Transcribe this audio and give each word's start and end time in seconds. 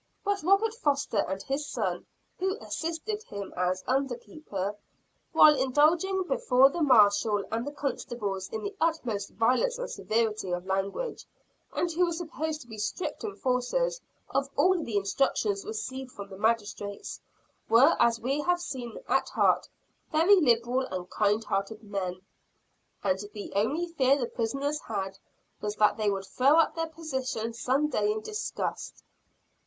But 0.23 0.41
Robert 0.41 0.73
Foster 0.73 1.19
and 1.27 1.43
his 1.43 1.67
son, 1.67 2.07
who 2.39 2.57
assisted 2.59 3.21
him 3.21 3.53
as 3.55 3.83
under 3.85 4.15
keeper, 4.15 4.75
while 5.31 5.53
indulging 5.55 6.23
before 6.23 6.71
the 6.71 6.81
marshal 6.81 7.43
and 7.51 7.67
the 7.67 7.71
constables 7.71 8.49
in 8.49 8.63
the 8.63 8.75
utmost 8.81 9.29
violence 9.29 9.77
and 9.77 9.87
severity 9.91 10.49
of 10.49 10.65
language, 10.65 11.27
and 11.71 11.91
who 11.91 12.05
were 12.05 12.13
supposed 12.13 12.61
to 12.61 12.67
be 12.67 12.79
strict 12.79 13.23
enforcers 13.23 14.01
of 14.31 14.49
all 14.57 14.83
the 14.83 14.97
instructions 14.97 15.63
received 15.65 16.11
from 16.13 16.31
the 16.31 16.37
magistrates, 16.39 17.21
were 17.69 17.95
as 17.99 18.19
we 18.19 18.41
have 18.41 18.59
seen, 18.59 18.97
at 19.07 19.29
heart, 19.29 19.69
very 20.11 20.35
liberal 20.37 20.81
and 20.87 21.11
kind 21.11 21.43
hearted 21.43 21.83
men. 21.83 22.21
And 23.03 23.19
the 23.35 23.53
only 23.53 23.85
fear 23.85 24.17
the 24.17 24.25
prisoners 24.25 24.79
had, 24.79 25.19
was 25.61 25.75
that 25.75 25.97
they 25.97 26.09
would 26.09 26.25
throw 26.25 26.55
up 26.57 26.73
their 26.73 26.89
positions 26.89 27.59
some 27.59 27.87
day 27.87 28.11
in 28.11 28.21
disgust. 28.21 29.03